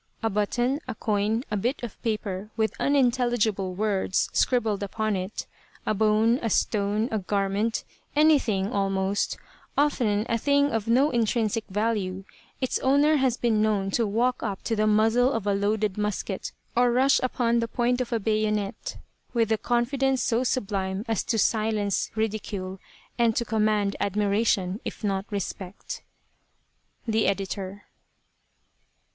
[0.23, 5.45] A button, a coin, a bit of paper with unintelligible words scribbled upon it,
[5.85, 7.83] a bone, a stone, a garment,
[8.15, 9.37] anything, almost
[9.77, 12.23] often a thing of no intrinsic value
[12.59, 16.51] its owner has been known to walk up to the muzzle of a loaded musket
[16.75, 18.97] or rush upon the point of a bayonet
[19.35, 22.79] with a confidence so sublime as to silence ridicule
[23.19, 26.01] and to command admiration if not respect.
[27.07, 27.83] The Editor.